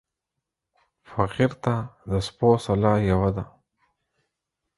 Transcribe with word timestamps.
فقير 1.09 1.51
ته 1.63 1.75
د 2.09 2.11
سپو 2.27 2.49
سلا 2.65 2.93
يوه 3.11 3.29
ده. 3.35 3.45